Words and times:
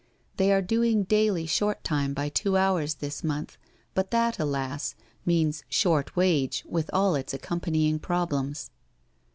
They 0.37 0.51
are 0.51 0.63
doing 0.63 1.03
daily 1.03 1.45
short 1.45 1.83
time 1.83 2.15
by 2.15 2.29
two 2.29 2.57
hours 2.57 2.95
this 2.95 3.23
month, 3.23 3.59
but 3.93 4.09
that 4.09 4.39
alas 4.39 4.95
I 4.97 5.03
means 5.27 5.63
short 5.69 6.15
wage 6.15 6.63
with 6.67 6.89
all 6.91 7.13
its 7.13 7.35
accompanying 7.35 7.99
problems. 7.99 8.71